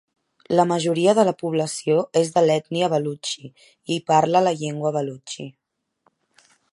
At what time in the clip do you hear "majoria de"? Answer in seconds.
0.69-1.25